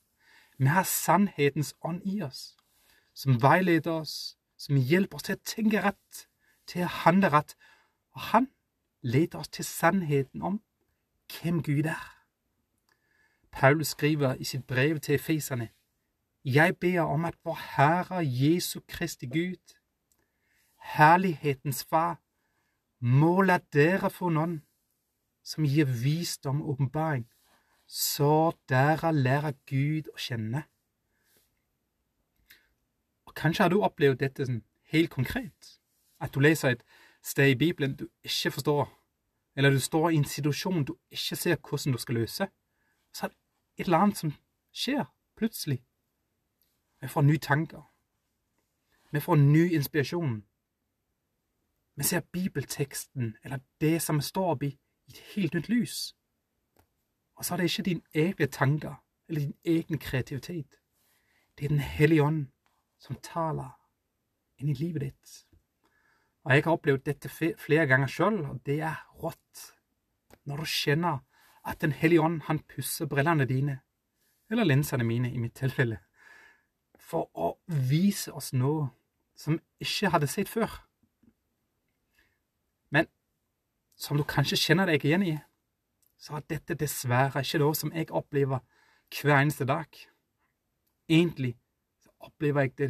Vi 0.57 0.65
har 0.65 0.83
sannhetens 0.83 1.75
ånd 1.81 2.01
i 2.05 2.21
oss, 2.21 2.57
som 3.13 3.41
veileder 3.41 3.91
oss, 3.91 4.37
som 4.57 4.75
hjelper 4.75 5.15
oss 5.15 5.23
til 5.23 5.35
å 5.35 5.45
tenke 5.45 5.81
rett, 5.81 6.27
til 6.67 6.83
å 6.85 6.93
handle 7.05 7.29
rett. 7.29 7.55
Og 8.13 8.21
han 8.21 8.47
leder 9.01 9.39
oss 9.39 9.49
til 9.49 9.65
sannheten 9.65 10.41
om 10.41 10.61
hvem 11.33 11.63
Gud 11.63 11.85
er. 11.85 12.17
Paulus 13.51 13.87
skriver 13.87 14.33
i 14.33 14.43
sitt 14.43 14.67
brev 14.67 14.99
til 14.99 15.15
efeserne 15.15 15.69
Jeg 16.45 16.77
ber 16.77 17.01
om 17.01 17.25
at 17.25 17.37
vår 17.43 17.59
Herre 17.75 18.21
Jesu 18.25 18.79
Kristi 18.87 19.25
Gud, 19.25 19.75
herlighetens 20.77 21.83
Far, 21.83 22.17
må 22.99 23.41
la 23.41 23.59
dere 23.73 24.09
få 24.09 24.29
noen 24.29 24.61
som 25.43 25.65
gir 25.65 25.85
visdom 25.85 26.61
og 26.61 26.69
åpenbaring, 26.69 27.27
så 27.85 28.53
dere 28.69 29.11
lærer 29.13 29.53
Gud 29.69 30.09
å 30.13 30.17
kjenne. 30.17 30.63
Og 33.29 33.35
Kanskje 33.37 33.63
har 33.63 33.69
du 33.69 33.81
opplevd 33.85 34.21
dette 34.21 34.45
sånn 34.45 34.63
helt 34.93 35.13
konkret, 35.13 35.77
at 36.21 36.33
du 36.33 36.41
leser 36.41 36.73
et 36.73 36.83
sted 37.21 37.53
i 37.53 37.59
Bibelen 37.59 37.93
du 37.97 38.07
ikke 38.25 38.53
forstår, 38.57 38.89
eller 39.55 39.69
du 39.69 39.79
står 39.79 40.09
i 40.09 40.17
en 40.17 40.25
situasjon 40.25 40.89
du 40.89 40.95
ikke 41.13 41.37
ser 41.37 41.61
hvordan 41.61 41.93
du 41.93 42.01
skal 42.01 42.17
løse. 42.17 42.49
Så 43.13 43.25
er 43.25 43.29
det 43.29 43.37
et 43.77 43.85
eller 43.85 44.07
annet 44.07 44.17
som 44.17 44.33
skjer 44.73 45.05
plutselig. 45.37 45.81
Vi 47.01 47.07
får 47.07 47.21
nye 47.21 47.37
tanker. 47.37 47.81
Vi 49.11 49.19
får 49.19 49.35
ny 49.35 49.73
inspirasjon. 49.73 50.43
Vi 51.95 52.03
ser 52.03 52.19
bibelteksten, 52.19 53.35
eller 53.43 53.59
det 53.81 54.01
som 54.01 54.21
står 54.21 54.51
oppi, 54.51 54.67
i 55.07 55.11
et 55.11 55.23
helt 55.35 55.53
nytt 55.53 55.69
lys. 55.69 56.15
Og 57.35 57.45
så 57.45 57.53
er 57.53 57.57
det 57.57 57.63
ikke 57.63 57.83
dine 57.83 58.01
egne 58.13 58.47
tanker 58.47 58.95
eller 59.29 59.41
din 59.41 59.55
egen 59.63 59.99
kreativitet. 59.99 60.79
Det 61.57 61.65
er 61.65 61.69
Den 61.69 61.79
hellige 61.79 62.23
ånd 62.23 62.47
som 62.99 63.15
taler 63.23 63.69
inn 64.57 64.69
i 64.69 64.73
livet 64.73 65.01
ditt. 65.01 65.45
Og 66.43 66.51
Jeg 66.51 66.63
har 66.63 66.71
opplevd 66.71 67.03
dette 67.05 67.29
flere 67.57 67.87
ganger 67.87 68.07
sjøl, 68.07 68.45
og 68.45 68.65
det 68.65 68.79
er 68.81 69.07
rått. 69.23 69.73
Når 70.45 70.57
du 70.57 70.65
kjenner 70.65 71.19
at 71.65 71.81
Den 71.81 71.91
hellige 71.91 72.21
ånd 72.21 72.41
han 72.41 72.59
pusser 72.59 73.05
brillene 73.05 73.45
dine, 73.45 73.79
eller 74.49 74.63
linsene 74.63 75.03
mine 75.03 75.33
i 75.33 75.37
mitt 75.37 75.53
tilfelle, 75.55 75.99
for 77.11 77.27
å 77.35 77.55
vise 77.67 78.31
oss 78.33 78.51
noe 78.55 78.87
som 79.35 79.57
vi 79.57 79.85
ikke 79.85 80.11
hadde 80.13 80.29
sett 80.31 80.49
før. 80.49 80.71
Men 82.89 83.09
som 83.99 84.19
du 84.19 84.23
kanskje 84.27 84.59
kjenner 84.59 84.91
deg 84.91 85.05
igjen 85.05 85.25
i, 85.27 85.35
så 86.21 86.37
er 86.37 86.47
dette 86.53 86.77
dessverre 86.77 87.43
ikke 87.43 87.61
noe 87.61 87.75
som 87.77 87.91
jeg 87.95 88.11
opplever 88.13 88.61
hver 89.11 89.37
eneste 89.39 89.67
dag. 89.67 89.89
Egentlig 91.09 91.55
så 92.03 92.13
opplever 92.29 92.67
jeg 92.67 92.75
det 92.77 92.89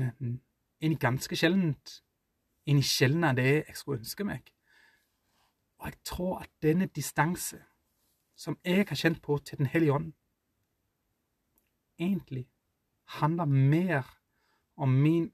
en 0.81 0.97
ganske 0.99 1.35
sjeldent. 1.35 2.01
En 2.69 2.81
sjelden 2.85 3.23
av 3.25 3.37
det 3.39 3.47
jeg 3.53 3.77
skulle 3.77 4.03
ønske 4.03 4.27
meg. 4.27 4.51
Og 5.79 5.89
jeg 5.89 6.01
tror 6.05 6.41
at 6.43 6.51
denne 6.61 6.85
distanse 6.85 7.57
som 8.37 8.57
jeg 8.65 8.85
har 8.89 8.97
kjent 8.97 9.21
på 9.21 9.37
til 9.37 9.57
Den 9.57 9.69
hellige 9.69 9.93
ånd, 9.93 10.13
egentlig 11.99 12.47
handler 13.19 13.45
mer 13.45 14.17
om 14.75 14.89
min 14.89 15.31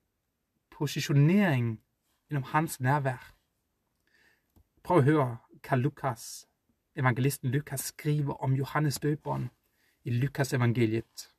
posisjonering 0.71 1.81
gjennom 2.29 2.43
hans 2.43 2.79
nærvær. 2.79 3.33
Prøv 4.83 4.97
å 4.97 5.05
høre 5.05 5.27
hva 5.67 5.77
Lukas, 5.77 6.47
evangelisten 6.95 7.51
Lukas 7.51 7.89
skriver 7.91 8.43
om 8.43 8.55
Johannes 8.55 8.99
døperen 8.99 9.49
i 10.03 10.13
Lukasevangeliet. 10.15 11.29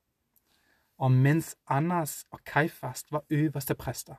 Og 0.99 1.13
mens 1.13 1.57
Annas 1.67 2.27
og 2.31 2.41
Kaifas 2.45 3.05
var 3.11 3.25
øverste 3.31 3.75
prester, 3.75 4.17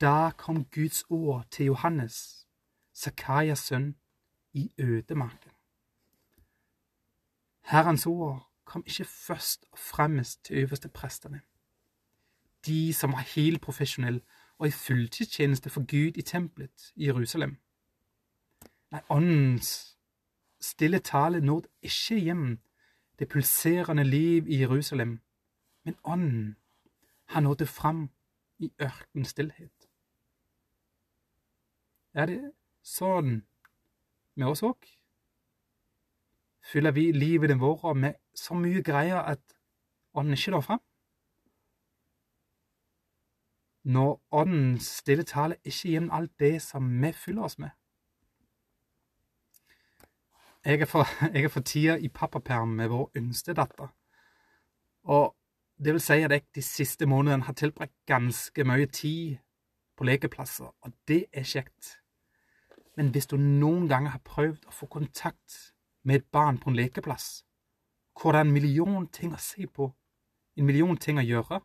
da 0.00 0.30
kom 0.36 0.64
Guds 0.64 1.04
ord 1.08 1.44
til 1.50 1.66
Johannes, 1.66 2.46
Zakarias 2.94 3.58
sønn, 3.58 3.94
i 4.52 4.72
ødemarken. 4.78 5.50
Herrens 7.60 8.06
ord 8.06 8.52
kom 8.66 8.82
ikke 8.86 9.04
først 9.04 9.66
og 9.72 9.78
fremst 9.78 10.44
til 10.44 10.56
øverste 10.56 10.88
prestene, 10.88 11.40
de 12.66 12.92
som 12.92 13.12
var 13.12 13.24
helt 13.34 13.60
profesjonelle 13.62 14.20
og 14.58 14.66
i 14.66 14.70
fulltidstjeneste 14.70 15.70
for 15.70 15.80
Gud 15.80 16.16
i 16.16 16.22
tempelet 16.22 16.92
i 16.96 17.06
Jerusalem. 17.06 17.56
Nei, 18.90 19.00
Åndens 19.10 19.98
stille 20.60 20.98
tale 20.98 21.40
nådde 21.40 21.68
ikke 21.82 22.18
hjem 22.18 22.58
det 23.18 23.28
pulserende 23.28 24.04
liv 24.04 24.48
i 24.48 24.60
Jerusalem, 24.60 25.20
men 25.84 25.96
Ånden, 26.04 26.56
han 27.24 27.42
nådde 27.42 27.66
fram 27.66 28.10
i 28.58 28.72
ørkenens 28.82 29.28
stillhet. 29.28 29.88
Er 32.14 32.26
det 32.26 32.40
sånn 32.82 33.42
med 34.34 34.46
oss 34.48 34.62
òg? 34.64 34.86
Fyller 36.64 36.94
vi 36.96 37.10
livet 37.12 37.60
vårt 37.60 37.96
med 37.96 38.14
så 38.36 38.54
mye 38.54 38.82
greier 38.82 39.22
at 39.22 39.42
Ånden 40.16 40.32
ikke 40.32 40.50
når 40.50 40.60
fram? 40.64 40.80
Når 43.84 44.20
Åndens 44.32 44.86
stille 45.00 45.22
tale 45.22 45.58
ikke 45.64 45.90
gjennom 45.90 46.10
alt 46.10 46.32
det 46.40 46.62
som 46.62 46.88
vi 47.02 47.12
fyller 47.12 47.42
oss 47.42 47.58
med? 47.58 47.70
Jeg 50.64 50.80
er 50.80 50.86
for, 50.86 51.04
for 51.54 51.60
tida 51.60 51.96
i 51.96 52.08
pappaperm 52.08 52.68
med 52.68 52.88
vår 52.88 53.10
yngste 53.16 53.54
datter. 53.54 53.92
Og 55.04 55.36
det 55.84 55.92
vil 55.92 56.00
si 56.00 56.12
at 56.12 56.32
jeg 56.32 56.42
de 56.54 56.62
siste 56.62 57.06
månedene 57.06 57.44
har 57.44 57.52
tilbrakt 57.52 57.94
ganske 58.06 58.64
mye 58.64 58.86
tid 58.86 59.36
på 59.96 60.04
lekeplasser, 60.04 60.72
og 60.80 60.92
det 61.08 61.24
er 61.32 61.42
kjekt. 61.42 62.00
Men 62.96 63.10
hvis 63.12 63.26
du 63.26 63.36
noen 63.36 63.88
ganger 63.88 64.10
har 64.10 64.24
prøvd 64.24 64.66
å 64.66 64.74
få 64.74 64.86
kontakt 64.86 65.74
med 66.02 66.16
et 66.16 66.30
barn 66.32 66.58
på 66.58 66.70
en 66.70 66.76
lekeplass, 66.76 67.45
hvor 68.20 68.32
det 68.32 68.38
er 68.38 68.44
en 68.44 68.52
million 68.52 69.06
ting 69.12 69.34
å 69.34 69.40
se 69.40 69.66
på, 69.66 69.90
en 70.56 70.66
million 70.66 70.96
ting 70.96 71.18
å 71.20 71.24
gjøre, 71.24 71.60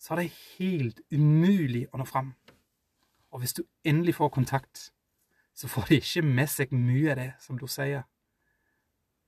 så 0.00 0.14
er 0.14 0.22
det 0.22 0.38
helt 0.58 1.00
umulig 1.12 1.86
å 1.92 2.00
nå 2.00 2.06
fram. 2.08 2.34
Og 3.30 3.42
hvis 3.42 3.54
du 3.56 3.62
endelig 3.84 4.16
får 4.18 4.32
kontakt, 4.34 4.90
så 5.54 5.68
får 5.68 5.88
de 5.88 6.00
ikke 6.00 6.24
med 6.24 6.48
seg 6.48 6.72
mye 6.72 7.12
av 7.12 7.20
det 7.20 7.30
som 7.40 7.58
du 7.60 7.66
sier. 7.68 8.06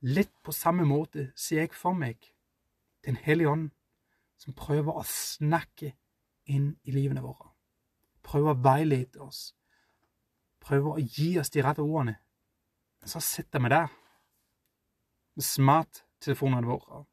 Litt 0.03 0.33
på 0.43 0.53
samme 0.53 0.85
måte 0.89 1.31
ser 1.37 1.63
jeg 1.63 1.77
for 1.79 1.95
meg 1.95 2.33
Den 3.03 3.17
hellige 3.19 3.51
ånd, 3.51 3.71
som 4.39 4.55
prøver 4.55 4.95
å 4.95 5.03
snakke 5.03 5.89
inn 6.47 6.69
i 6.87 6.93
livene 6.95 7.19
våre. 7.25 7.49
Prøver 8.23 8.53
å 8.53 8.61
veilede 8.63 9.19
oss. 9.25 9.57
Prøver 10.63 10.95
å 10.95 11.03
gi 11.03 11.33
oss 11.43 11.51
de 11.51 11.65
rette 11.67 11.83
ordene. 11.83 12.15
Så 13.03 13.19
sitter 13.19 13.59
vi 13.59 13.73
der 13.75 13.91
smarttelefonene 15.41 16.67
våre. 16.67 17.05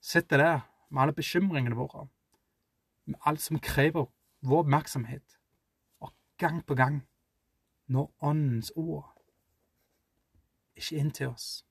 Sitter 0.00 0.36
der 0.36 0.60
med 0.90 1.02
alle 1.02 1.12
bekymringene 1.12 1.76
våre. 1.76 2.08
Med 3.06 3.18
alt 3.24 3.40
som 3.40 3.58
krever 3.58 4.06
vår 4.42 4.64
oppmerksomhet. 4.64 5.38
Og 6.00 6.12
gang 6.38 6.66
på 6.66 6.74
gang 6.74 7.02
når 7.86 8.12
Åndens 8.20 8.72
ord 8.76 9.12
ikke 10.76 10.96
inn 11.00 11.10
til 11.10 11.32
oss. 11.32 11.64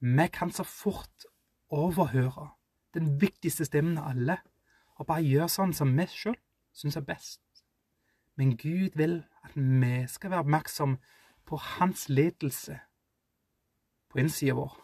Vi 0.00 0.26
kan 0.32 0.50
så 0.52 0.64
fort 0.66 1.26
overhøre 1.70 2.50
den 2.94 3.20
viktigste 3.20 3.64
stemmen 3.64 3.98
av 3.98 4.10
alle, 4.10 4.36
og 5.00 5.06
bare 5.08 5.24
gjøre 5.24 5.48
sånn 5.48 5.72
som 5.74 5.94
vi 5.96 6.04
sjøl 6.10 6.36
syns 6.76 6.98
er 6.98 7.06
best. 7.06 7.40
Men 8.36 8.56
Gud 8.60 8.96
vil 8.98 9.22
at 9.44 9.56
vi 9.56 9.94
skal 10.08 10.32
være 10.32 10.44
oppmerksom 10.44 10.98
på 11.48 11.56
Hans 11.56 12.08
ledelse 12.08 12.78
på 14.12 14.18
innsida 14.18 14.52
vår. 14.52 14.76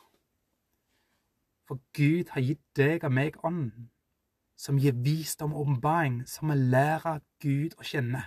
For 1.69 1.81
Gud 1.93 2.33
har 2.33 2.41
gitt 2.41 2.65
deg 2.77 3.05
og 3.05 3.13
meg 3.13 3.37
Ånden, 3.45 3.91
som 4.57 4.79
gir 4.81 4.97
visdom 5.05 5.53
og 5.53 5.67
åpenbaring, 5.67 6.23
som 6.27 6.49
vi 6.51 6.57
lærer 6.57 7.21
Gud 7.43 7.77
å 7.79 7.85
kjenne. 7.85 8.25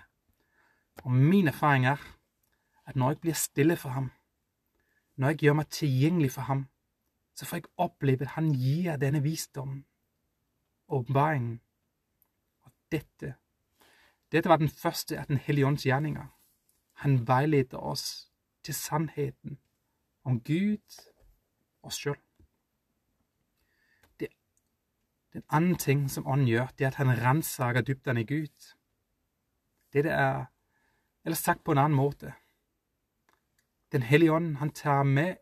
Og 1.02 1.12
min 1.12 1.50
erfaring 1.50 1.88
er 1.90 2.04
at 2.86 2.96
når 2.96 3.16
jeg 3.16 3.22
blir 3.24 3.40
stille 3.40 3.78
for 3.82 3.98
ham, 3.98 4.12
når 5.18 5.34
jeg 5.34 5.42
gjør 5.48 5.58
meg 5.58 5.74
tilgjengelig 5.74 6.32
for 6.36 6.48
ham, 6.48 6.68
så 7.36 7.46
får 7.46 7.58
jeg 7.58 7.72
oppleve 7.82 8.28
at 8.28 8.36
han 8.36 8.52
gir 8.54 9.00
denne 9.02 9.24
visdommen, 9.24 9.86
åpenbaringen. 10.88 11.58
Og 12.64 12.72
dette, 12.92 13.34
dette 14.32 14.50
var 14.50 14.62
den 14.62 14.70
første 14.70 15.18
av 15.20 15.28
Den 15.28 15.38
hellige 15.38 15.68
ånds 15.68 15.86
gjerninger. 15.86 16.28
Han 17.02 17.28
veileder 17.28 17.78
oss 17.78 18.30
til 18.64 18.76
sannheten 18.76 19.58
om 20.24 20.42
Gud 20.42 21.02
oss 21.84 21.98
sjøl. 22.02 22.20
Den 25.34 25.44
andre 25.50 25.78
ting 25.78 26.10
som 26.12 26.28
Ånden 26.28 26.48
gjør, 26.48 26.68
det 26.78 26.86
er 26.86 26.88
at 26.88 26.96
han 27.00 27.24
ransaker 27.24 27.82
dybdene 27.82 28.22
i 28.22 28.28
Gud. 28.28 28.74
Det 29.94 30.04
det 30.04 30.12
er 30.12 30.46
Eller 31.26 31.36
sagt 31.36 31.64
på 31.64 31.72
en 31.72 31.78
annen 31.78 31.96
måte 31.96 32.34
Den 33.92 34.02
hellige 34.02 34.32
ånd, 34.32 34.56
han 34.56 34.72
tar 34.72 35.04
med 35.04 35.36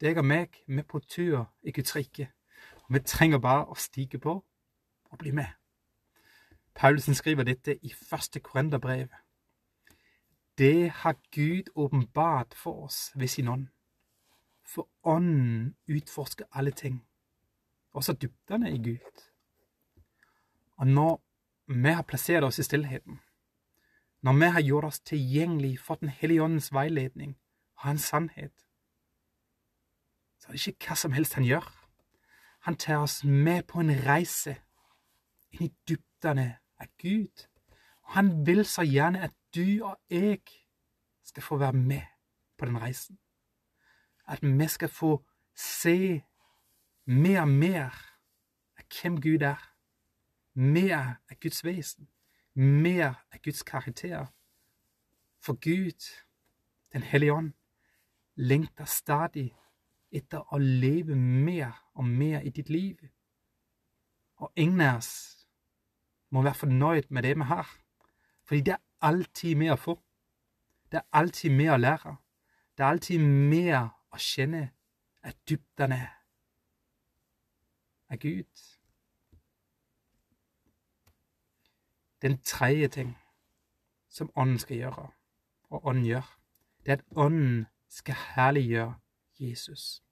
deg 0.00 0.18
og 0.18 0.24
meg 0.24 0.48
med 0.66 0.84
på 0.84 0.98
tur 1.00 1.44
i 1.62 1.72
Guds 1.72 1.96
rike. 1.96 2.30
Og 2.76 2.94
vi 2.94 3.00
trenger 3.00 3.38
bare 3.38 3.66
å 3.66 3.74
stige 3.74 4.18
på 4.18 4.44
og 5.10 5.18
bli 5.18 5.30
med. 5.30 5.46
Paulsen 6.74 7.14
skriver 7.14 7.44
dette 7.44 7.78
i 7.82 7.92
første 7.92 8.40
Korenderbrev. 8.40 9.08
Det 10.58 10.90
har 10.90 11.16
Gud 11.34 11.72
åpenbart 11.74 12.54
for 12.54 12.84
oss 12.84 13.12
ved 13.14 13.28
sin 13.28 13.48
ånd. 13.48 13.66
For 14.68 14.88
ånden 15.02 15.76
utforsker 15.88 16.44
alle 16.52 16.70
ting, 16.70 17.00
også 17.96 18.12
dybdene 18.12 18.74
i 18.74 18.78
Gud. 18.82 19.22
Og 20.76 20.86
når 20.86 21.22
vi 21.66 21.88
har 21.88 22.02
plassert 22.02 22.44
oss 22.44 22.58
i 22.58 22.66
stillheten, 22.66 23.20
når 24.20 24.32
vi 24.32 24.44
har 24.44 24.62
gjort 24.62 24.84
oss 24.84 25.00
tilgjengelig 25.00 25.78
for 25.80 25.94
Den 25.94 26.08
hellige 26.08 26.42
åndens 26.42 26.72
veiledning 26.72 27.38
og 27.76 27.82
hans 27.82 28.02
sannhet, 28.02 28.52
så 30.38 30.48
er 30.48 30.52
det 30.52 30.66
ikke 30.66 30.88
hva 30.88 30.96
som 30.96 31.12
helst 31.12 31.34
han 31.34 31.44
gjør. 31.44 31.66
Han 32.60 32.76
tar 32.76 33.02
oss 33.02 33.24
med 33.24 33.62
på 33.62 33.80
en 33.80 33.94
reise 34.04 34.56
inn 35.50 35.68
i 35.68 35.74
dybdene 35.88 36.58
av 36.80 36.90
Gud. 36.98 37.46
Og 38.02 38.10
han 38.18 38.46
vil 38.46 38.64
så 38.66 38.84
gjerne 38.84 39.22
at 39.28 39.34
du 39.54 39.84
og 39.84 39.96
jeg 40.10 40.42
skal 41.24 41.42
få 41.42 41.56
være 41.56 41.72
med 41.72 42.04
på 42.58 42.66
den 42.66 42.80
reisen. 42.80 43.18
At 44.28 44.42
vi 44.42 44.68
skal 44.68 44.88
få 44.88 45.24
se 45.56 46.22
mer 47.04 47.40
og 47.40 47.48
mer 47.48 47.94
av 48.78 48.84
hvem 48.92 49.20
Gud 49.20 49.42
er. 49.42 49.60
Mer 50.54 51.16
av 51.30 51.36
Guds 51.40 51.64
vesen. 51.64 52.08
Mer 52.54 53.14
av 53.32 53.40
Guds 53.42 53.62
karakter. 53.62 54.26
For 55.40 55.54
Gud, 55.54 56.24
Den 56.92 57.02
hellige 57.02 57.32
ånd, 57.32 57.52
lengter 58.34 58.84
stadig 58.84 59.50
etter 60.10 60.40
å 60.54 60.58
leve 60.58 61.16
mer 61.16 61.74
og 61.94 62.04
mer 62.04 62.40
i 62.40 62.50
ditt 62.50 62.70
liv. 62.72 62.96
Og 64.40 64.52
ingen 64.56 64.80
av 64.80 65.02
oss 65.02 65.12
må 66.30 66.42
være 66.42 66.60
fornøyd 66.62 67.10
med 67.10 67.26
det 67.26 67.34
vi 67.36 67.48
har, 67.50 67.68
fordi 68.48 68.60
det 68.70 68.74
er 68.78 69.10
alltid 69.10 69.60
mer 69.60 69.74
å 69.74 69.82
få. 69.82 69.98
Det 70.88 71.02
er 71.02 71.06
alltid 71.20 71.52
mer 71.58 71.74
å 71.74 71.80
lære. 71.82 72.16
Det 72.76 72.84
er 72.84 72.88
alltid 72.88 73.20
mer 73.52 73.90
å 74.12 74.20
kjenne 74.20 74.70
at 75.22 75.36
dybdene 75.48 76.00
er 78.08 78.16
Gud. 78.16 78.64
Den 82.22 82.38
tredje 82.42 82.88
ting 82.88 83.16
som 84.08 84.30
Ånden 84.36 84.58
skal 84.58 84.76
gjøre, 84.76 85.08
og 85.70 85.86
Ånden 85.86 86.06
gjør, 86.06 86.38
det 86.86 86.92
er 86.92 86.96
at 86.96 87.04
Ånden 87.16 87.66
skal 87.88 88.14
herliggjøre 88.34 88.94
Jesus. 89.38 90.02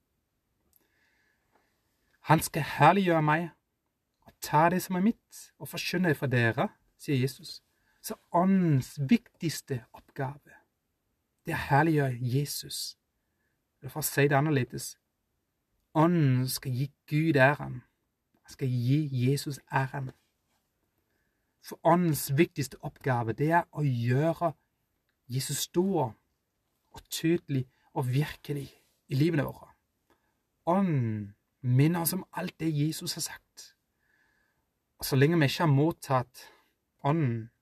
Han 2.20 2.40
skal 2.40 2.62
herliggjøre 2.62 3.22
meg 3.22 3.48
og 4.26 4.32
ta 4.40 4.68
det 4.70 4.82
som 4.82 4.96
er 4.98 5.06
mitt, 5.06 5.52
og 5.58 5.68
forkynne 5.68 6.08
det 6.08 6.18
for 6.18 6.26
dere, 6.26 6.68
sier 6.98 7.20
Jesus. 7.20 7.62
Så 8.02 8.14
Åndens 8.34 8.96
viktigste 9.08 9.84
oppgave, 9.92 10.54
det 11.46 11.54
er 11.54 11.58
å 11.58 11.68
herliggjøre 11.70 12.18
Jesus. 12.20 12.98
Eller 13.86 13.92
for 13.94 14.02
å 14.02 14.06
si 14.08 14.24
det 14.26 14.34
annerledes 14.34 14.96
Ånden 15.94 16.48
skal 16.50 16.72
gi 16.74 16.86
Gud 17.06 17.36
æren. 17.38 17.76
Han 18.42 18.50
skal 18.50 18.66
gi 18.66 18.96
Jesus 19.14 19.60
æren. 19.70 20.08
For 21.62 21.78
Åndens 21.86 22.24
viktigste 22.34 22.80
oppgave, 22.82 23.32
det 23.38 23.52
er 23.54 23.62
å 23.70 23.84
gjøre 23.86 24.50
Jesus 25.30 25.68
stor 25.68 26.08
og 26.10 27.04
tydelig 27.14 27.62
og 27.94 28.10
virkelig 28.10 28.66
i 29.06 29.20
livene 29.20 29.46
våre. 29.46 29.70
Ånden 30.66 31.36
minner 31.62 32.02
oss 32.02 32.16
om 32.18 32.26
alt 32.34 32.58
det 32.58 32.72
Jesus 32.74 33.14
har 33.14 33.28
sagt. 33.28 33.68
Og 34.98 35.06
så 35.06 35.14
lenge 35.14 35.38
vi 35.38 35.46
ikke 35.46 35.62
har 35.62 35.70
mottatt 35.70 36.44
Ånden, 37.06 37.52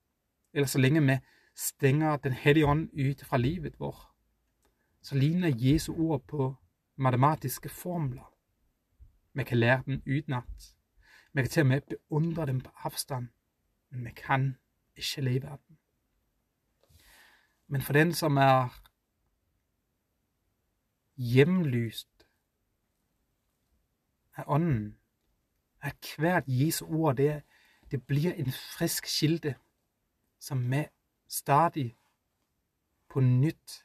eller 0.57 0.73
så 0.73 0.81
lenge 0.81 1.05
vi 1.05 1.21
stenger 1.53 2.17
Den 2.17 2.33
hellige 2.33 2.65
ånd 2.65 2.89
ut 2.97 3.21
fra 3.21 3.37
livet 3.37 3.79
vårt, 3.79 4.14
så 5.05 5.15
ligner 5.15 5.53
Jesu 5.55 5.93
ord 5.93 6.23
på 6.27 6.55
matematiske 6.95 7.69
formler. 7.69 8.33
Vi 9.33 9.43
kan 9.43 9.57
lære 9.57 9.83
den 9.85 10.01
utenat. 10.07 10.75
Vi 11.33 11.41
kan 11.41 11.49
til 11.49 11.61
og 11.61 11.67
med 11.67 11.81
beundre 11.81 12.45
dem 12.45 12.61
på 12.61 12.71
avstand, 12.75 13.27
men 13.89 14.05
vi 14.05 14.11
kan 14.11 14.57
ikke 14.95 15.21
leve 15.21 15.47
av 15.47 15.59
den. 15.67 15.77
Men 17.67 17.81
for 17.81 17.93
den 17.93 18.13
som 18.13 18.37
er 18.37 18.81
hjemlyst 21.15 22.25
av 24.37 24.43
Ånden, 24.47 24.97
er 25.81 26.17
hvert 26.17 26.43
Jesu 26.47 26.85
ord 26.85 27.17
det, 27.17 27.43
det 27.91 28.03
blir 28.03 28.33
en 28.33 28.51
frisk 28.51 29.05
kilde 29.05 29.55
som 30.39 30.71
vi 30.71 30.85
stadig 31.27 31.95
på 33.09 33.19
nytt 33.19 33.84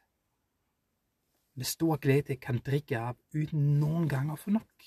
med 1.61 1.67
stor 1.69 1.97
glede 2.01 2.39
kan 2.41 2.59
drikke 2.65 2.97
av 2.97 3.19
uten 3.37 3.75
noen 3.81 4.07
gang 4.09 4.31
å 4.33 4.39
få 4.41 4.55
nok. 4.55 4.85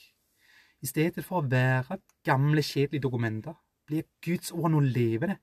I 0.81 0.87
stedet 0.89 1.21
for 1.21 1.43
å 1.43 1.49
være 1.49 1.99
gamle, 2.25 2.63
kjedelige 2.65 3.03
dokumenter 3.05 3.53
blir 3.85 4.07
Guds 4.25 4.49
ord 4.51 4.71
noe 4.73 4.81
levende. 4.81 5.37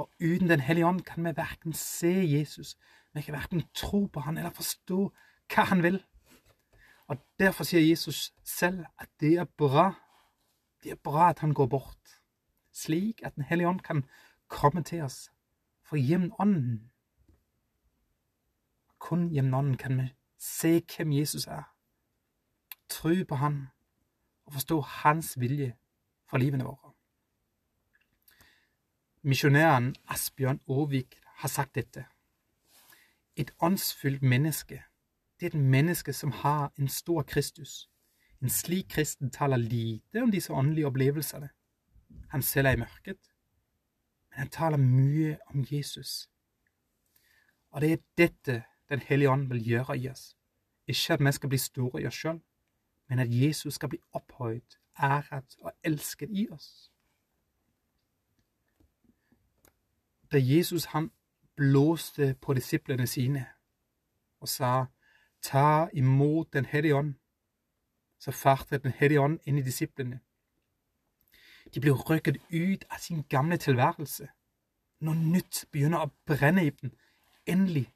Og 0.00 0.08
uten 0.16 0.48
Den 0.48 0.64
hellige 0.64 0.86
ånd 0.88 1.02
kan 1.04 1.24
vi 1.24 1.34
verken 1.36 1.76
se 1.76 2.24
Jesus, 2.24 2.78
vi 3.12 3.20
kan 3.20 3.36
verken 3.36 3.66
tro 3.74 4.06
på 4.06 4.20
han 4.24 4.38
eller 4.38 4.54
forstå 4.56 5.00
hva 5.52 5.66
han 5.68 5.82
vil. 5.84 6.00
Og 7.12 7.20
Derfor 7.38 7.68
sier 7.68 7.84
Jesus 7.84 8.32
selv 8.44 8.86
at 8.98 9.10
det 9.20 9.34
er 9.38 9.44
bra. 9.44 9.92
Det 10.82 10.96
er 10.96 11.02
bra 11.04 11.28
at 11.28 11.44
han 11.44 11.52
går 11.52 11.68
bort, 11.68 12.16
slik 12.72 13.20
at 13.22 13.36
Den 13.36 13.44
hellige 13.44 13.68
ånd 13.68 13.84
kan 13.84 14.06
komme 14.48 14.82
til 14.82 15.04
oss. 15.04 15.28
For 15.84 16.00
gjennom 16.00 16.32
Ånden, 16.40 16.90
kun 18.98 19.28
gjennom 19.28 19.58
Ånden 19.58 19.76
kan 19.76 20.00
vi 20.00 20.08
se 20.42 20.82
hvem 20.96 21.12
Jesus 21.12 21.46
er, 21.46 21.62
tro 22.88 23.14
på 23.28 23.34
Han 23.34 23.66
og 24.44 24.52
forstå 24.52 24.80
Hans 24.80 25.34
vilje 25.40 25.76
for 26.30 26.42
livene 26.42 26.64
våre. 26.64 26.92
Misjonæren 29.22 29.94
Asbjørn 30.08 30.60
Aavik 30.68 31.20
har 31.24 31.48
sagt 31.48 31.74
dette. 31.74 32.04
Et 33.36 33.50
åndsfylt 33.60 34.22
menneske 34.22 34.82
det 35.42 35.54
er 35.54 35.58
et 35.58 35.64
menneske 35.64 36.12
som 36.12 36.30
har 36.30 36.72
en 36.78 36.88
stor 36.88 37.22
Kristus. 37.22 37.90
En 38.42 38.50
slik 38.50 38.86
kristen 38.88 39.30
taler 39.30 39.56
lite 39.56 40.22
om 40.22 40.30
disse 40.30 40.52
åndelige 40.52 40.86
opplevelsene. 40.86 41.48
Han 42.30 42.42
selv 42.42 42.66
er 42.66 42.70
i 42.70 42.76
mørket, 42.76 43.18
men 44.30 44.38
han 44.38 44.48
taler 44.48 44.76
mye 44.76 45.38
om 45.46 45.64
Jesus. 45.70 46.30
Og 47.70 47.80
det 47.80 47.92
er 47.92 47.96
dette 48.18 48.64
Den 48.92 49.00
hellige 49.00 49.30
ånd 49.30 49.48
vil 49.48 49.64
gjøre 49.64 49.98
i 49.98 50.08
oss. 50.08 50.36
Ikke 50.86 51.12
at 51.12 51.20
vi 51.24 51.32
skal 51.32 51.48
bli 51.48 51.58
store 51.58 52.02
i 52.02 52.06
oss 52.06 52.14
sjøl, 52.14 52.40
men 53.08 53.18
at 53.18 53.28
Jesus 53.30 53.74
skal 53.74 53.88
bli 53.88 53.98
opphøyd, 54.12 54.76
æret 55.02 55.56
og 55.60 55.72
elsket 55.84 56.28
i 56.30 56.48
oss. 56.50 56.90
Da 60.32 60.36
Jesus 60.40 60.84
han 60.84 61.10
blåste 61.56 62.34
på 62.40 62.54
disiplene 62.54 63.06
sine 63.06 63.46
og 64.40 64.48
sa 64.48 64.84
ta 65.42 65.88
imot 65.92 66.52
Den 66.52 66.64
hellige 66.64 66.96
ånd, 66.96 67.14
så 68.18 68.30
fartet 68.30 68.82
Den 68.82 68.92
hellige 68.92 69.20
ånd 69.20 69.38
inn 69.44 69.58
i 69.58 69.62
disiplene. 69.62 70.20
De 71.74 71.80
blir 71.80 71.92
røket 71.92 72.36
ut 72.52 72.84
av 72.90 72.98
sin 72.98 73.24
gamle 73.28 73.56
tilværelse. 73.56 74.28
Noe 75.00 75.14
nytt 75.14 75.64
begynner 75.72 76.04
å 76.04 76.12
brenne 76.26 76.66
i 76.66 76.70
dem. 76.70 76.92
Endelig 77.46 77.94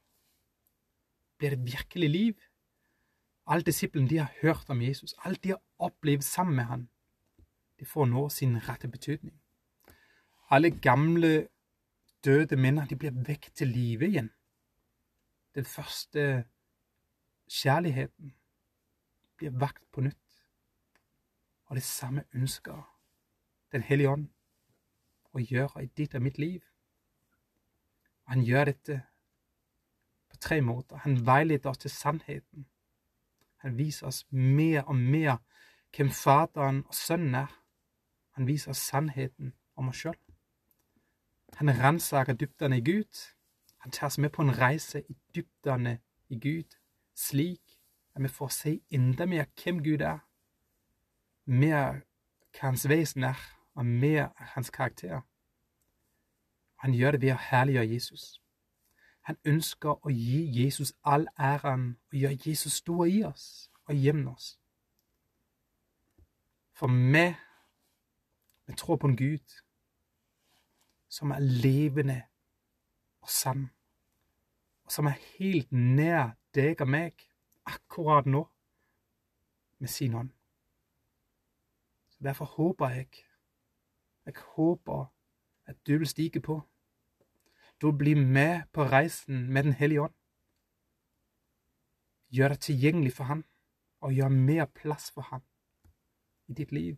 blir 1.38 1.50
det 1.50 1.64
virkelig 1.64 2.10
liv. 2.10 2.34
Alle 3.46 3.62
disiplene 3.62 4.08
de 4.08 4.18
har 4.18 4.32
hørt 4.42 4.70
om 4.70 4.82
Jesus, 4.82 5.14
alt 5.24 5.44
de 5.44 5.54
har 5.54 5.62
opplevd 5.78 6.22
sammen 6.22 6.56
med 6.56 6.64
han, 6.64 6.88
de 7.78 7.84
får 7.84 8.06
nå 8.06 8.28
sin 8.28 8.56
rette 8.68 8.88
betydning. 8.88 9.36
Alle 10.50 10.70
gamle, 10.70 11.48
døde 12.24 12.56
minner 12.56 12.86
de 12.86 12.96
blir 12.96 13.14
vekk 13.26 13.50
til 13.54 13.68
live 13.68 14.06
igjen. 14.06 14.30
den 15.54 15.64
første 15.64 16.44
kjærligheten 17.48 18.34
blir 19.36 19.50
vakt 19.50 19.84
på 19.92 20.00
nytt. 20.00 20.42
Og 21.66 21.76
det 21.76 21.82
samme 21.82 22.24
ønsker 22.34 22.92
Den 23.72 23.82
hellige 23.82 24.08
ånd 24.08 24.28
å 25.34 25.40
gjøre 25.42 25.82
i 25.82 25.88
ditt 25.98 26.14
og 26.14 26.22
mitt 26.22 26.38
liv. 26.38 26.62
Han 28.30 28.44
gjør 28.46 28.64
dette 28.70 29.00
tre 30.40 30.60
måter. 30.60 30.96
Han 30.96 31.26
veileder 31.26 31.70
oss 31.70 31.78
til 31.78 31.90
sannheten. 31.90 32.66
Han 33.56 33.78
viser 33.78 34.06
oss 34.06 34.26
mer 34.30 34.82
og 34.82 34.96
mer 34.96 35.36
hvem 35.96 36.10
Faderen 36.10 36.84
og 36.86 36.94
Sønnen 36.94 37.34
er. 37.34 37.62
Han 38.30 38.46
viser 38.46 38.70
oss 38.70 38.78
sannheten 38.78 39.54
om 39.76 39.88
oss 39.88 39.96
sjøl. 39.96 40.18
Han 41.56 41.70
ransaker 41.70 42.34
dybdene 42.34 42.78
i 42.78 42.84
Gud. 42.84 43.22
Han 43.78 43.90
tar 43.90 44.06
oss 44.06 44.18
med 44.18 44.30
på 44.30 44.42
en 44.42 44.58
reise 44.58 45.02
i 45.08 45.16
dybdene 45.34 45.98
i 46.28 46.38
Gud, 46.38 46.76
slik 47.14 47.78
at 48.14 48.22
vi 48.22 48.28
får 48.28 48.48
se 48.48 48.80
enda 48.90 49.26
mer 49.26 49.44
hvem 49.62 49.82
Gud 49.84 50.00
er, 50.00 50.18
mer 51.46 52.00
hva 52.56 52.70
hans 52.72 52.88
vesen 52.88 53.24
er, 53.24 53.40
og 53.76 53.86
mer 53.86 54.28
hans 54.36 54.70
karakter. 54.70 55.20
Han 56.76 56.94
gjør 56.94 57.10
det 57.10 57.20
ved 57.20 57.32
å 57.34 57.40
herliggjøre 57.50 57.92
Jesus. 57.92 58.24
Han 59.26 59.38
ønsker 59.44 60.06
å 60.06 60.10
gi 60.12 60.44
Jesus 60.54 60.92
all 61.02 61.26
æren 61.38 61.96
og 62.12 62.18
gjøre 62.18 62.38
Jesus 62.46 62.78
stor 62.82 63.08
i 63.10 63.24
oss 63.26 63.70
og 63.86 63.94
gjennom 63.98 64.34
oss. 64.34 64.52
For 66.76 66.86
vi, 66.86 67.24
vi 68.66 68.76
tror 68.78 69.00
på 69.02 69.10
en 69.10 69.16
Gud 69.16 69.56
som 71.08 71.30
er 71.34 71.40
levende 71.40 72.20
og 73.24 73.30
sann, 73.30 73.70
og 74.84 74.92
som 74.92 75.08
er 75.10 75.18
helt 75.38 75.72
nær 75.72 76.36
deg 76.54 76.80
og 76.84 76.90
meg 76.92 77.26
akkurat 77.66 78.28
nå 78.30 78.44
med 79.78 79.90
sin 79.90 80.14
hånd. 80.14 80.30
Så 82.14 82.22
Derfor 82.24 82.44
håper 82.44 82.88
jeg, 82.88 83.08
jeg 84.26 84.34
håper 84.54 85.04
at 85.66 85.86
du 85.86 85.98
vil 85.98 86.06
stige 86.06 86.40
på. 86.40 86.60
Vil 87.82 87.92
bli 87.92 88.14
med 88.14 88.62
på 88.72 88.84
reisen 88.84 89.52
med 89.52 89.62
Den 89.62 89.72
hellige 89.72 90.02
ånd. 90.02 90.14
Gjør 92.28 92.48
deg 92.48 92.60
tilgjengelig 92.60 93.12
for 93.12 93.24
Han, 93.24 93.44
og 94.00 94.12
gjør 94.12 94.28
mer 94.28 94.64
plass 94.64 95.10
for 95.10 95.22
Han 95.22 95.42
i 96.48 96.52
ditt 96.52 96.72
liv. 96.72 96.96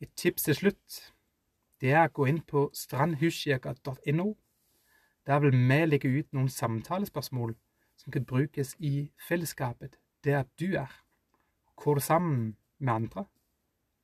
Et 0.00 0.12
tips 0.16 0.42
til 0.42 0.54
slutt 0.54 1.00
det 1.80 1.92
er 1.96 2.08
å 2.08 2.12
gå 2.12 2.26
inn 2.28 2.40
på 2.44 2.66
strandhuskirka.no. 2.76 4.26
Der 5.26 5.40
vil 5.40 5.56
vi 5.56 5.78
legge 5.86 6.08
ut 6.12 6.32
noen 6.36 6.48
samtalespørsmål 6.52 7.54
som 7.96 8.12
kan 8.12 8.24
brukes 8.24 8.74
i 8.78 9.10
fellesskapet 9.28 9.96
der 10.24 10.44
du 10.60 10.76
er, 10.76 10.92
hvor 11.80 11.94
du 11.94 12.00
sammen 12.00 12.56
med 12.78 12.94
andre 12.94 13.24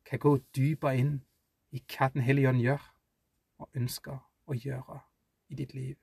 kan 0.06 0.18
gå 0.18 0.38
dypere 0.56 0.96
inn 0.96 1.14
i 1.76 1.82
hva 1.84 2.08
Den 2.14 2.24
hellige 2.24 2.48
ånd 2.48 2.62
gjør 2.64 2.82
og 3.60 3.70
ønsker 3.76 4.18
å 4.46 4.56
gjøre 4.56 5.00
i 5.52 5.58
ditt 5.58 5.74
liv. 5.76 5.96